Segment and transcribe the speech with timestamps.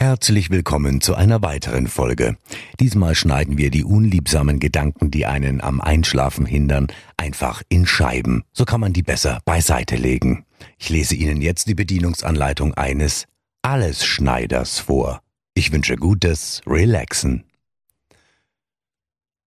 [0.00, 2.36] Herzlich willkommen zu einer weiteren Folge.
[2.78, 6.86] Diesmal schneiden wir die unliebsamen Gedanken, die einen am Einschlafen hindern,
[7.16, 8.44] einfach in Scheiben.
[8.52, 10.46] So kann man die besser beiseite legen.
[10.78, 13.26] Ich lese Ihnen jetzt die Bedienungsanleitung eines
[13.62, 15.20] Allesschneiders vor.
[15.54, 17.42] Ich wünsche gutes Relaxen.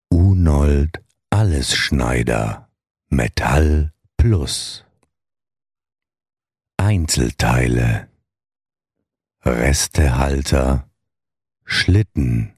[0.09, 2.69] Unold Allesschneider
[3.09, 4.85] Metall Plus
[6.77, 8.10] Einzelteile
[9.43, 10.91] Restehalter,
[11.65, 12.53] Schlitten,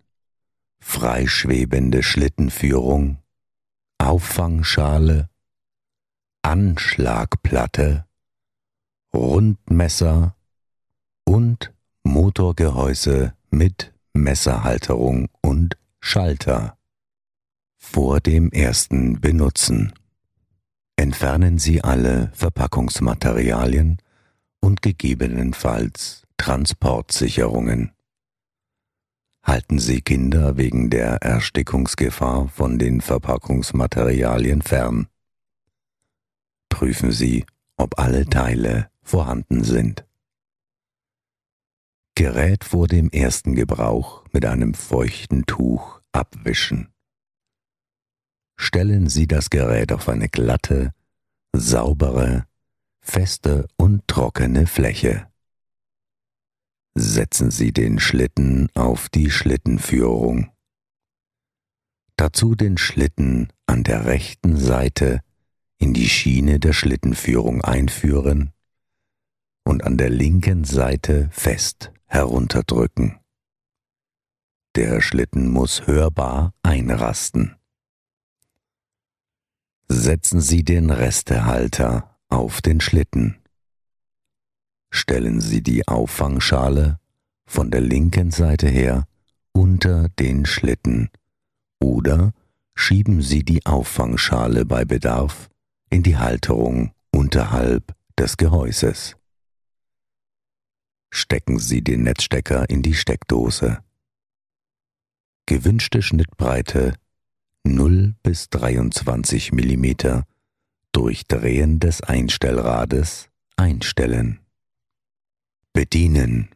[0.80, 3.18] freischwebende Schlittenführung,
[3.98, 5.30] Auffangschale,
[6.42, 8.04] Anschlagplatte,
[9.14, 10.34] Rundmesser
[11.24, 16.76] und Motorgehäuse mit Messerhalterung und Schalter.
[17.76, 19.92] Vor dem ersten Benutzen.
[20.96, 23.98] Entfernen Sie alle Verpackungsmaterialien
[24.60, 27.92] und gegebenenfalls Transportsicherungen.
[29.44, 35.06] Halten Sie Kinder wegen der Erstickungsgefahr von den Verpackungsmaterialien fern.
[36.68, 40.04] Prüfen Sie, ob alle Teile vorhanden sind.
[42.16, 46.88] Gerät vor dem ersten Gebrauch mit einem feuchten Tuch abwischen.
[48.56, 50.90] Stellen Sie das Gerät auf eine glatte,
[51.52, 52.46] saubere,
[53.00, 55.31] feste und trockene Fläche.
[56.94, 60.52] Setzen Sie den Schlitten auf die Schlittenführung.
[62.16, 65.22] Dazu den Schlitten an der rechten Seite
[65.78, 68.52] in die Schiene der Schlittenführung einführen
[69.64, 73.18] und an der linken Seite fest herunterdrücken.
[74.76, 77.56] Der Schlitten muss hörbar einrasten.
[79.88, 83.41] Setzen Sie den Restehalter auf den Schlitten
[84.92, 86.98] stellen Sie die Auffangschale
[87.46, 89.06] von der linken Seite her
[89.52, 91.08] unter den Schlitten
[91.80, 92.32] oder
[92.74, 95.48] schieben Sie die Auffangschale bei Bedarf
[95.90, 99.16] in die Halterung unterhalb des Gehäuses.
[101.10, 103.78] Stecken Sie den Netzstecker in die Steckdose.
[105.46, 106.94] Gewünschte Schnittbreite
[107.64, 110.22] 0 bis 23 mm
[110.92, 114.41] durch Drehen des Einstellrades einstellen.
[115.72, 116.50] Bedienen.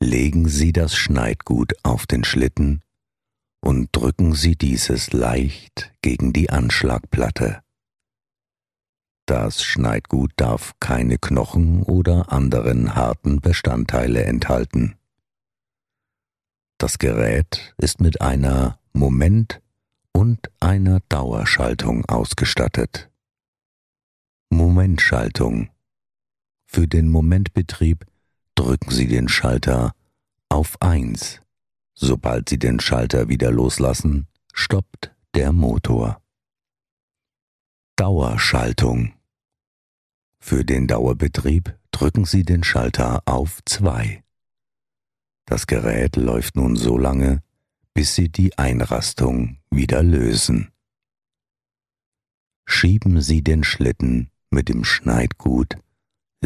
[0.00, 2.82] Legen Sie das Schneidgut auf den Schlitten
[3.60, 7.62] und drücken Sie dieses leicht gegen die Anschlagplatte.
[9.26, 14.96] Das Schneidgut darf keine Knochen oder anderen harten Bestandteile enthalten.
[16.78, 19.60] Das Gerät ist mit einer Moment-
[20.12, 23.10] und einer Dauerschaltung ausgestattet.
[24.48, 25.68] Momentschaltung
[26.76, 28.04] für den Momentbetrieb
[28.54, 29.94] drücken Sie den Schalter
[30.50, 31.40] auf 1.
[31.94, 36.20] Sobald Sie den Schalter wieder loslassen, stoppt der Motor.
[37.96, 39.14] Dauerschaltung.
[40.38, 44.22] Für den Dauerbetrieb drücken Sie den Schalter auf 2.
[45.46, 47.42] Das Gerät läuft nun so lange,
[47.94, 50.72] bis Sie die Einrastung wieder lösen.
[52.66, 55.78] Schieben Sie den Schlitten mit dem Schneidgut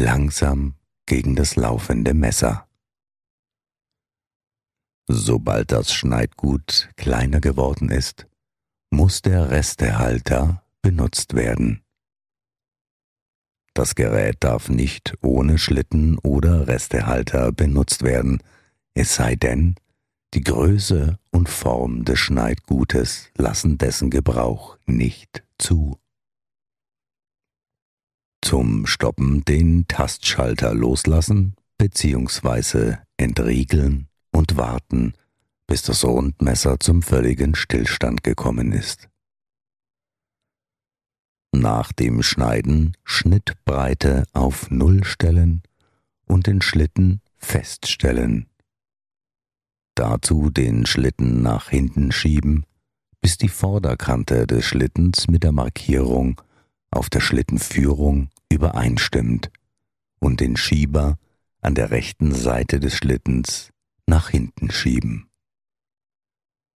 [0.01, 0.73] langsam
[1.05, 2.67] gegen das laufende Messer.
[5.07, 8.27] Sobald das Schneidgut kleiner geworden ist,
[8.89, 11.83] muss der Restehalter benutzt werden.
[13.73, 18.41] Das Gerät darf nicht ohne Schlitten oder Restehalter benutzt werden,
[18.93, 19.75] es sei denn,
[20.33, 25.97] die Größe und Form des Schneidgutes lassen dessen Gebrauch nicht zu.
[28.41, 32.95] Zum Stoppen den Tastschalter loslassen bzw.
[33.17, 35.13] entriegeln und warten,
[35.67, 39.07] bis das Rundmesser zum völligen Stillstand gekommen ist.
[41.53, 45.61] Nach dem Schneiden Schnittbreite auf Null stellen
[46.25, 48.47] und den Schlitten feststellen.
[49.95, 52.65] Dazu den Schlitten nach hinten schieben,
[53.19, 56.41] bis die Vorderkante des Schlittens mit der Markierung
[56.91, 59.49] auf der Schlittenführung übereinstimmt
[60.19, 61.17] und den Schieber
[61.61, 63.71] an der rechten Seite des Schlittens
[64.05, 65.29] nach hinten schieben.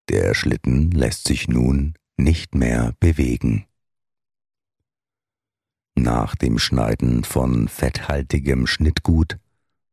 [0.10, 3.66] Der Schlitten lässt sich nun nicht mehr bewegen.
[5.96, 9.38] Nach dem Schneiden von fetthaltigem Schnittgut,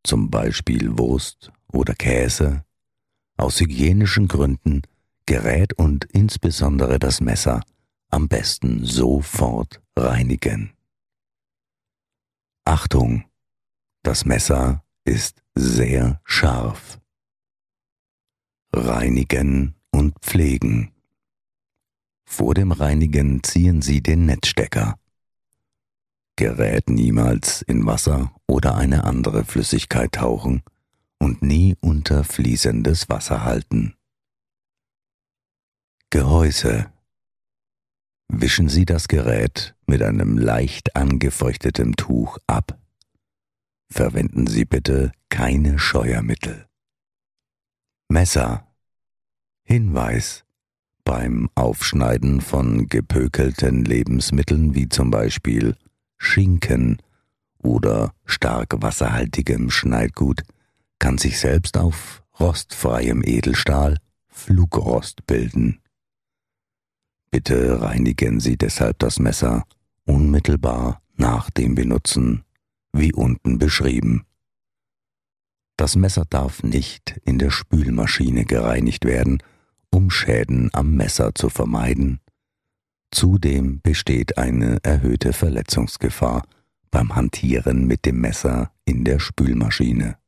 [0.05, 2.65] zum Beispiel Wurst oder Käse,
[3.37, 4.83] aus hygienischen Gründen
[5.27, 7.63] Gerät und insbesondere das Messer
[8.11, 10.73] am besten sofort reinigen.
[12.65, 13.25] Achtung,
[14.03, 17.01] das Messer ist sehr scharf.
[18.73, 20.93] Reinigen und pflegen.
[22.25, 24.99] Vor dem Reinigen ziehen Sie den Netzstecker.
[26.37, 30.63] Gerät niemals in Wasser oder eine andere Flüssigkeit tauchen
[31.19, 33.95] und nie unter fließendes Wasser halten.
[36.11, 36.91] Gehäuse.
[38.29, 42.79] Wischen Sie das Gerät mit einem leicht angefeuchteten Tuch ab.
[43.91, 46.67] Verwenden Sie bitte keine Scheuermittel.
[48.09, 48.67] Messer.
[49.65, 50.47] Hinweis.
[51.05, 55.77] Beim Aufschneiden von gepökelten Lebensmitteln wie zum Beispiel
[56.17, 56.97] Schinken
[57.59, 60.41] oder stark wasserhaltigem Schneidgut
[61.01, 63.99] kann sich selbst auf rostfreiem Edelstahl
[64.29, 65.83] Flugrost bilden.
[67.31, 69.65] Bitte reinigen Sie deshalb das Messer
[70.05, 72.45] unmittelbar nach dem Benutzen,
[72.93, 74.25] wie unten beschrieben.
[75.77, 79.43] Das Messer darf nicht in der Spülmaschine gereinigt werden,
[79.91, 82.21] um Schäden am Messer zu vermeiden.
[83.11, 86.45] Zudem besteht eine erhöhte Verletzungsgefahr
[86.91, 90.19] beim Hantieren mit dem Messer in der Spülmaschine.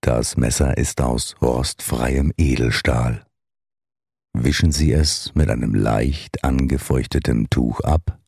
[0.00, 3.26] Das Messer ist aus rostfreiem Edelstahl.
[4.42, 8.18] Wischen Sie es mit einem leicht angefeuchteten Tuch ab.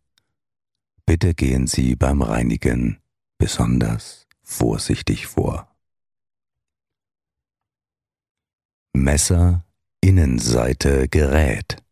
[1.06, 2.98] Bitte gehen Sie beim Reinigen
[3.38, 5.74] besonders vorsichtig vor.
[8.92, 9.64] Messer
[10.02, 11.82] Innenseite Gerät.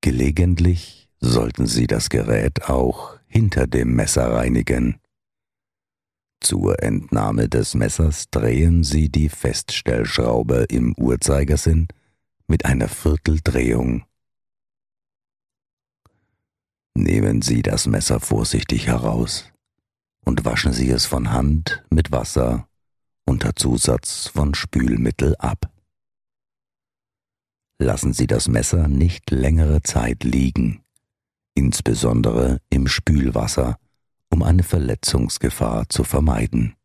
[0.00, 4.98] Gelegentlich sollten Sie das Gerät auch hinter dem Messer reinigen.
[6.40, 11.86] Zur Entnahme des Messers drehen Sie die Feststellschraube im Uhrzeigersinn
[12.46, 14.04] mit einer Vierteldrehung.
[16.94, 19.50] Nehmen Sie das Messer vorsichtig heraus
[20.24, 22.68] und waschen Sie es von Hand mit Wasser
[23.26, 25.70] unter Zusatz von Spülmittel ab.
[27.78, 30.84] Lassen Sie das Messer nicht längere Zeit liegen,
[31.54, 33.78] insbesondere im Spülwasser,
[34.30, 36.76] um eine Verletzungsgefahr zu vermeiden.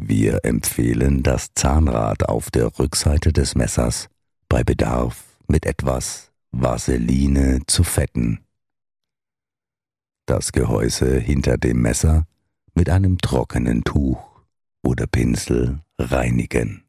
[0.00, 4.08] Wir empfehlen das Zahnrad auf der Rückseite des Messers
[4.48, 8.40] bei Bedarf mit etwas Vaseline zu fetten.
[10.24, 12.26] Das Gehäuse hinter dem Messer
[12.74, 14.40] mit einem trockenen Tuch
[14.82, 16.84] oder Pinsel reinigen.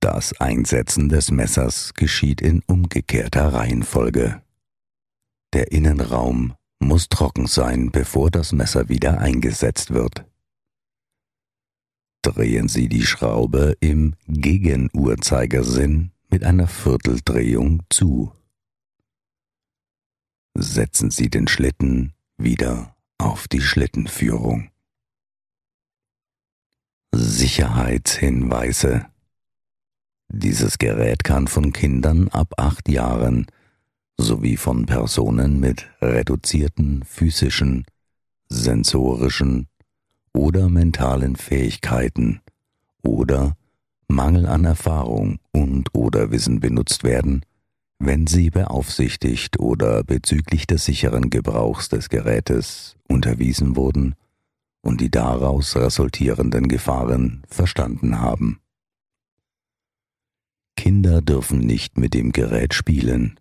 [0.00, 4.42] Das Einsetzen des Messers geschieht in umgekehrter Reihenfolge.
[5.52, 10.24] Der Innenraum muss trocken sein, bevor das Messer wieder eingesetzt wird
[12.22, 18.32] drehen Sie die Schraube im Gegenuhrzeigersinn mit einer Vierteldrehung zu.
[20.54, 24.70] Setzen Sie den Schlitten wieder auf die Schlittenführung.
[27.12, 29.06] Sicherheitshinweise
[30.28, 33.46] Dieses Gerät kann von Kindern ab acht Jahren
[34.18, 37.86] sowie von Personen mit reduzierten physischen,
[38.48, 39.68] sensorischen
[40.32, 42.40] oder mentalen Fähigkeiten
[43.02, 43.56] oder
[44.08, 47.44] Mangel an Erfahrung und oder Wissen benutzt werden,
[47.98, 54.14] wenn sie beaufsichtigt oder bezüglich des sicheren Gebrauchs des Gerätes unterwiesen wurden
[54.82, 58.60] und die daraus resultierenden Gefahren verstanden haben.
[60.76, 63.38] Kinder dürfen nicht mit dem Gerät spielen,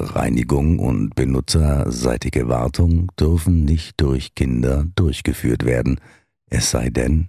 [0.00, 6.00] Reinigung und benutzerseitige Wartung dürfen nicht durch Kinder durchgeführt werden,
[6.48, 7.28] es sei denn,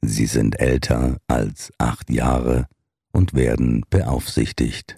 [0.00, 2.68] sie sind älter als acht Jahre
[3.12, 4.96] und werden beaufsichtigt.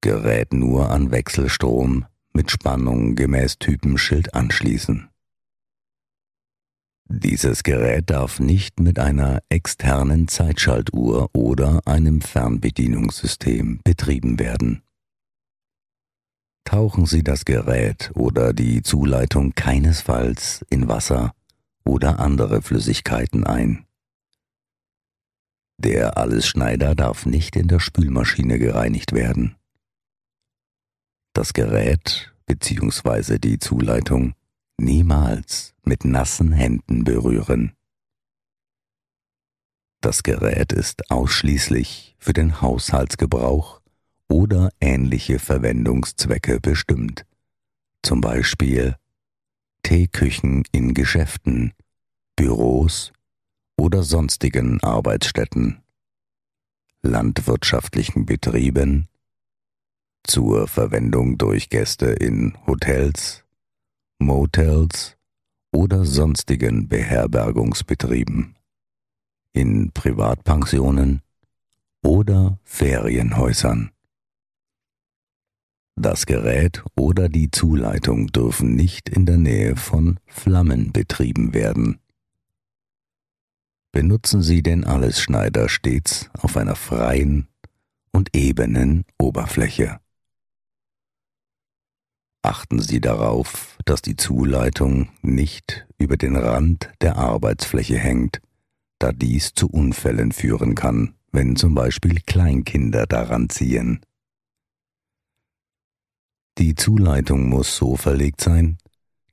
[0.00, 5.08] Gerät nur an Wechselstrom mit Spannung gemäß Typenschild anschließen.
[7.08, 14.82] Dieses Gerät darf nicht mit einer externen Zeitschaltuhr oder einem Fernbedienungssystem betrieben werden.
[16.64, 21.34] Tauchen Sie das Gerät oder die Zuleitung keinesfalls in Wasser
[21.84, 23.84] oder andere Flüssigkeiten ein.
[25.76, 29.56] Der Allesschneider darf nicht in der Spülmaschine gereinigt werden.
[31.34, 33.38] Das Gerät bzw.
[33.38, 34.34] die Zuleitung
[34.78, 37.72] niemals mit nassen Händen berühren.
[40.00, 43.80] Das Gerät ist ausschließlich für den Haushaltsgebrauch
[44.28, 47.24] oder ähnliche Verwendungszwecke bestimmt,
[48.02, 48.96] zum Beispiel
[49.82, 51.72] Teeküchen in Geschäften,
[52.36, 53.12] Büros
[53.76, 55.82] oder sonstigen Arbeitsstätten,
[57.02, 59.08] landwirtschaftlichen Betrieben,
[60.26, 63.43] zur Verwendung durch Gäste in Hotels,
[64.18, 65.16] Motels
[65.72, 68.56] oder sonstigen Beherbergungsbetrieben,
[69.52, 71.22] in Privatpensionen
[72.02, 73.90] oder Ferienhäusern.
[75.96, 82.00] Das Gerät oder die Zuleitung dürfen nicht in der Nähe von Flammen betrieben werden.
[83.92, 87.46] Benutzen Sie den Allesschneider stets auf einer freien
[88.10, 90.00] und ebenen Oberfläche.
[92.42, 98.40] Achten Sie darauf, dass die Zuleitung nicht über den Rand der Arbeitsfläche hängt,
[98.98, 104.00] da dies zu Unfällen führen kann, wenn zum Beispiel Kleinkinder daran ziehen.
[106.58, 108.78] Die Zuleitung muss so verlegt sein,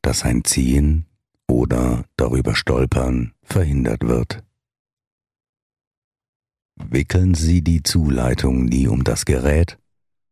[0.01, 1.05] dass ein Ziehen
[1.48, 4.43] oder darüber Stolpern verhindert wird.
[6.75, 9.77] Wickeln Sie die Zuleitung nie um das Gerät,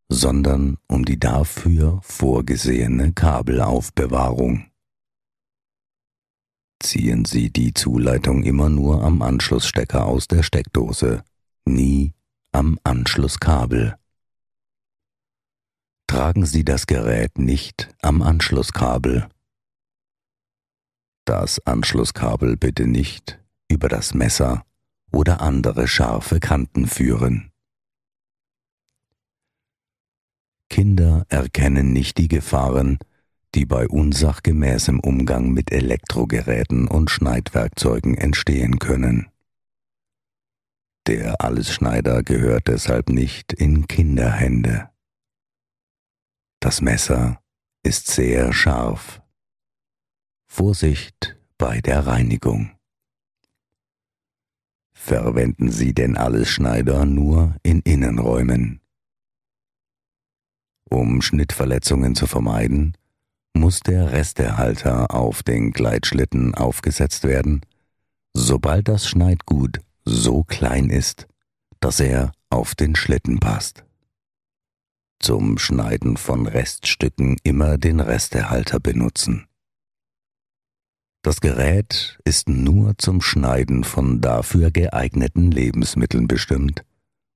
[0.10, 4.66] sondern um die dafür vorgesehene Kabelaufbewahrung.
[6.82, 11.24] Ziehen Sie die Zuleitung immer nur am Anschlussstecker aus der Steckdose,
[11.66, 12.14] nie
[12.52, 13.96] am Anschlusskabel.
[16.08, 19.30] Tragen Sie das Gerät nicht am Anschlusskabel.
[21.26, 24.66] Das Anschlusskabel bitte nicht über das Messer
[25.12, 27.49] oder andere scharfe Kanten führen.
[30.70, 33.00] Kinder erkennen nicht die Gefahren,
[33.56, 39.28] die bei unsachgemäßem Umgang mit Elektrogeräten und Schneidwerkzeugen entstehen können.
[41.08, 44.90] Der Allesschneider gehört deshalb nicht in Kinderhände.
[46.60, 47.42] Das Messer
[47.84, 49.22] ist sehr scharf.
[50.46, 52.72] Vorsicht bei der Reinigung.
[54.92, 58.79] Verwenden Sie den Allesschneider nur in Innenräumen.
[60.90, 62.98] Um Schnittverletzungen zu vermeiden,
[63.54, 67.62] muss der Restehalter auf den Gleitschlitten aufgesetzt werden,
[68.34, 71.28] sobald das Schneidgut so klein ist,
[71.80, 73.86] dass er auf den Schlitten passt.
[75.20, 79.46] Zum Schneiden von Reststücken immer den Restehalter benutzen.
[81.22, 86.86] Das Gerät ist nur zum Schneiden von dafür geeigneten Lebensmitteln bestimmt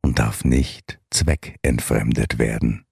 [0.02, 2.86] und darf nicht zweckentfremdet werden.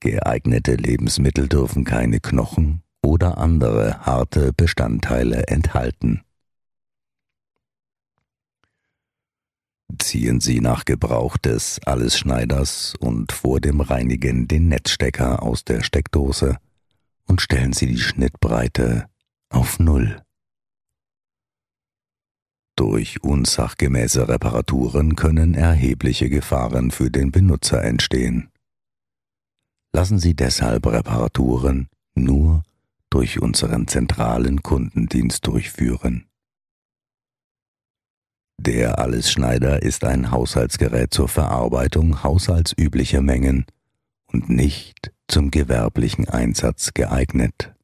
[0.00, 6.22] Geeignete Lebensmittel dürfen keine Knochen oder andere harte Bestandteile enthalten.
[9.98, 16.58] Ziehen Sie nach Gebrauch des Allesschneiders und vor dem Reinigen den Netzstecker aus der Steckdose
[17.26, 19.06] und stellen Sie die Schnittbreite
[19.48, 20.20] auf Null.
[22.76, 28.50] Durch unsachgemäße Reparaturen können erhebliche Gefahren für den Benutzer entstehen.
[29.92, 32.62] Lassen Sie deshalb Reparaturen nur
[33.10, 36.26] durch unseren zentralen Kundendienst durchführen.
[38.58, 43.66] Der Allesschneider ist ein Haushaltsgerät zur Verarbeitung haushaltsüblicher Mengen
[44.32, 47.74] und nicht zum gewerblichen Einsatz geeignet.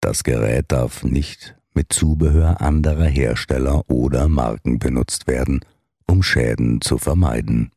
[0.00, 5.60] Das Gerät darf nicht mit Zubehör anderer Hersteller oder Marken benutzt werden,
[6.06, 7.70] um Schäden zu vermeiden.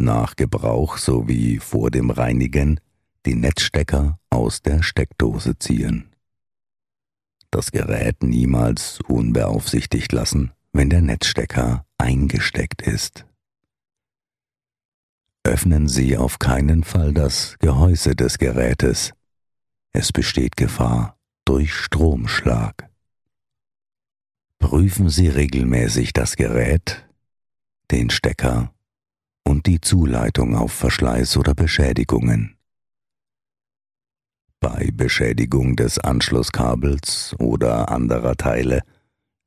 [0.00, 2.80] Nach Gebrauch sowie vor dem Reinigen
[3.26, 6.16] die Netzstecker aus der Steckdose ziehen.
[7.50, 13.26] Das Gerät niemals unbeaufsichtigt lassen, wenn der Netzstecker eingesteckt ist.
[15.44, 19.12] Öffnen Sie auf keinen Fall das Gehäuse des Gerätes.
[19.92, 22.88] Es besteht Gefahr durch Stromschlag.
[24.58, 27.06] Prüfen Sie regelmäßig das Gerät,
[27.90, 28.72] den Stecker
[29.50, 32.56] und die Zuleitung auf Verschleiß oder Beschädigungen.
[34.60, 38.82] Bei Beschädigung des Anschlusskabels oder anderer Teile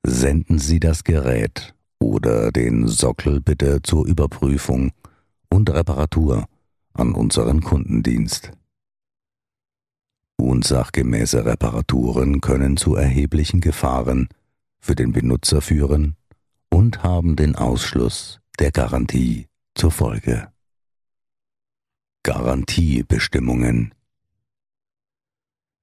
[0.06, 4.92] senden Sie das Gerät oder den Sockel bitte zur Überprüfung
[5.50, 6.48] und Reparatur
[6.94, 8.52] an unseren Kundendienst.
[10.36, 14.28] Unsachgemäße Reparaturen können zu erheblichen Gefahren
[14.82, 16.18] für den Benutzer führen
[16.70, 20.48] und haben den Ausschluss der Garantie zur Folge.
[22.24, 23.94] Garantiebestimmungen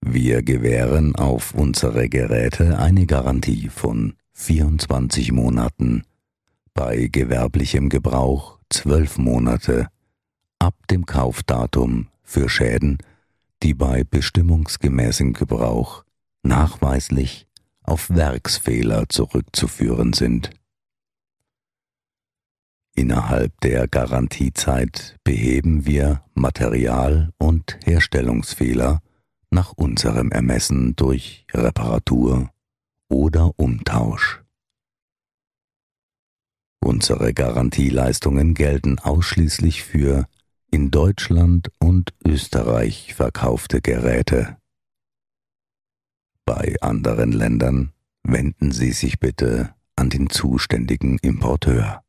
[0.01, 6.05] Wir gewähren auf unsere Geräte eine Garantie von 24 Monaten,
[6.73, 9.89] bei gewerblichem Gebrauch 12 Monate,
[10.59, 12.99] ab dem Kaufdatum für Schäden,
[13.63, 16.05] die bei bestimmungsgemäßem Gebrauch
[16.43, 17.47] nachweislich
[17.83, 20.51] auf Werksfehler zurückzuführen sind.
[22.95, 29.01] Innerhalb der Garantiezeit beheben wir Material- und Herstellungsfehler
[29.51, 32.51] nach unserem Ermessen durch Reparatur
[33.09, 34.43] oder Umtausch.
[36.83, 40.27] Unsere Garantieleistungen gelten ausschließlich für
[40.71, 44.57] in Deutschland und Österreich verkaufte Geräte.
[46.45, 47.93] Bei anderen Ländern
[48.23, 52.03] wenden Sie sich bitte an den zuständigen Importeur.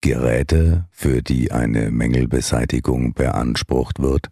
[0.00, 4.28] Geräte, für die eine Mängelbeseitigung beansprucht wird,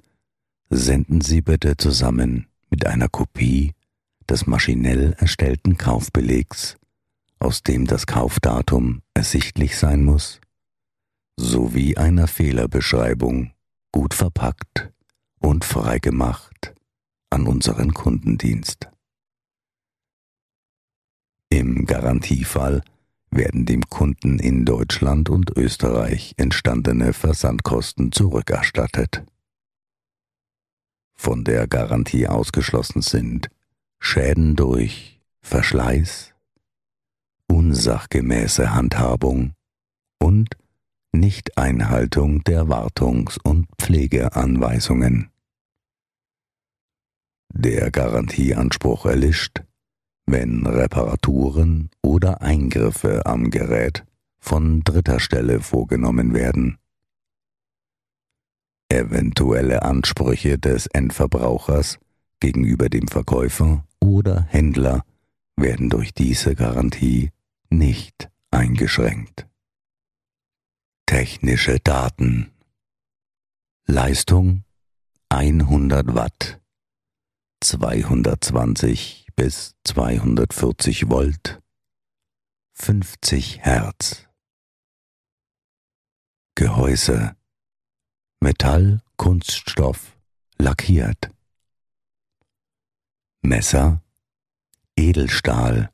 [0.71, 3.73] senden Sie bitte zusammen mit einer Kopie
[4.29, 6.77] des maschinell erstellten Kaufbelegs,
[7.39, 10.41] aus dem das Kaufdatum ersichtlich sein muss,
[11.37, 13.53] sowie einer Fehlerbeschreibung
[13.93, 14.91] gut verpackt
[15.41, 16.75] und freigemacht
[17.31, 18.89] an unseren Kundendienst.
[21.51, 22.83] Im Garantiefall
[23.37, 29.25] werden dem Kunden in Deutschland und Österreich entstandene Versandkosten zurückerstattet.
[31.15, 33.49] Von der Garantie ausgeschlossen sind
[33.99, 36.35] Schäden durch Verschleiß,
[37.49, 39.55] unsachgemäße Handhabung
[40.19, 40.57] und
[41.13, 45.31] Nichteinhaltung der Wartungs- und Pflegeanweisungen.
[47.53, 49.63] Der Garantieanspruch erlischt,
[50.27, 54.05] wenn Reparaturen oder Eingriffe am Gerät
[54.39, 56.79] von dritter Stelle vorgenommen werden.
[58.89, 61.99] Eventuelle Ansprüche des Endverbrauchers
[62.41, 65.03] gegenüber dem Verkäufer oder Händler
[65.57, 67.31] werden durch diese Garantie
[67.71, 69.47] nicht eingeschränkt.
[71.07, 72.51] Technische Daten
[73.87, 74.65] Leistung
[75.29, 76.61] 100 Watt
[77.61, 81.61] 220 bis 240 Volt.
[82.75, 84.27] 50 Hertz.
[86.55, 87.37] Gehäuse.
[88.41, 90.17] Metall, Kunststoff,
[90.59, 91.31] lackiert.
[93.43, 94.03] Messer.
[94.97, 95.91] Edelstahl.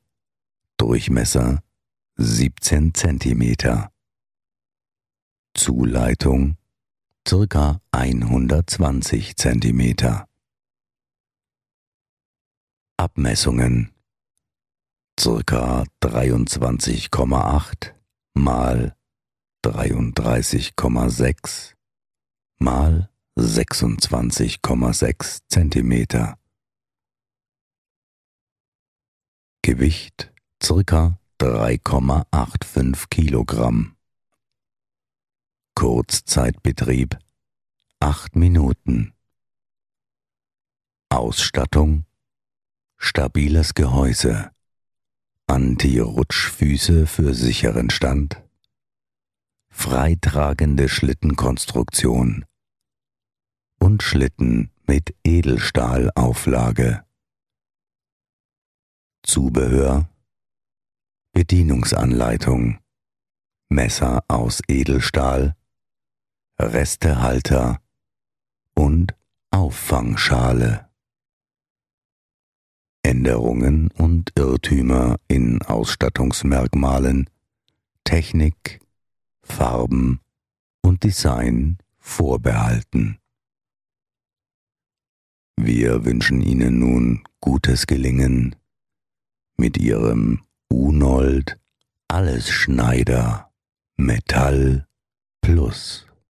[0.76, 1.62] Durchmesser.
[2.16, 3.90] 17 Zentimeter.
[5.54, 6.56] Zuleitung.
[7.26, 10.29] Circa 120 Zentimeter.
[13.00, 13.92] Abmessungen
[15.18, 17.94] circa 23,8
[18.34, 18.94] mal
[19.64, 21.72] 33,6
[22.58, 23.08] mal
[23.38, 26.38] 26,6 Zentimeter.
[29.62, 30.30] Gewicht
[30.62, 33.96] circa 3,85 Kilogramm.
[35.74, 37.18] Kurzzeitbetrieb
[38.00, 39.14] 8 Minuten.
[41.08, 42.04] Ausstattung
[43.02, 44.50] Stabiles Gehäuse.
[45.46, 48.42] Anti-Rutschfüße für sicheren Stand.
[49.70, 52.44] Freitragende Schlittenkonstruktion.
[53.80, 57.02] Und Schlitten mit Edelstahlauflage.
[59.22, 60.10] Zubehör.
[61.32, 62.80] Bedienungsanleitung.
[63.70, 65.56] Messer aus Edelstahl.
[66.58, 67.80] Restehalter.
[68.74, 69.16] Und
[69.50, 70.89] Auffangschale.
[73.02, 77.28] Änderungen und Irrtümer in Ausstattungsmerkmalen,
[78.04, 78.80] Technik,
[79.42, 80.20] Farben
[80.82, 83.18] und Design vorbehalten.
[85.56, 88.56] Wir wünschen Ihnen nun gutes Gelingen
[89.56, 91.58] mit Ihrem Unold
[92.08, 93.50] Alles Schneider
[93.96, 94.86] Metall
[95.42, 96.09] Plus.